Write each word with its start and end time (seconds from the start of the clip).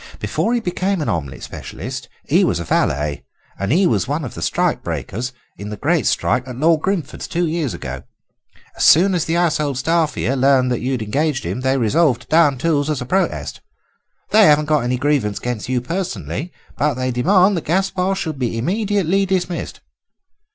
Before 0.17 0.51
he 0.55 0.59
became 0.59 0.99
an 0.99 1.09
omelette 1.09 1.43
specialist 1.43 2.09
he 2.23 2.43
was 2.43 2.59
a 2.59 2.63
valet, 2.63 3.23
and 3.59 3.71
he 3.71 3.85
was 3.85 4.07
one 4.07 4.25
of 4.25 4.33
the 4.33 4.41
strike 4.41 4.81
breakers 4.81 5.31
in 5.59 5.69
the 5.69 5.77
great 5.77 6.07
strike 6.07 6.47
at 6.47 6.55
Lord 6.55 6.81
Grimford's 6.81 7.27
two 7.27 7.45
years 7.45 7.75
ago. 7.75 8.01
As 8.75 8.83
soon 8.83 9.13
as 9.13 9.25
the 9.25 9.35
household 9.35 9.77
staff 9.77 10.15
here 10.15 10.35
learned 10.35 10.71
that 10.71 10.79
you 10.81 10.93
had 10.93 11.03
engaged 11.03 11.43
him 11.43 11.61
they 11.61 11.77
resolved 11.77 12.21
to 12.23 12.27
'down 12.29 12.57
tools' 12.57 12.89
as 12.89 12.99
a 13.01 13.05
protest. 13.05 13.61
They 14.31 14.45
haven't 14.45 14.65
got 14.65 14.83
any 14.85 14.97
grievance 14.97 15.37
against 15.37 15.69
you 15.69 15.81
personally, 15.81 16.51
but 16.79 16.95
they 16.95 17.11
demand 17.11 17.55
that 17.57 17.65
Gaspare 17.65 18.15
should 18.15 18.39
be 18.39 18.57
immediately 18.57 19.27
dismissed." 19.27 19.81